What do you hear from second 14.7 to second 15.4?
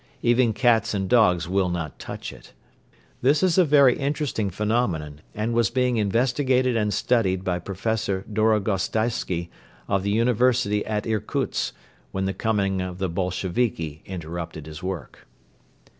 work.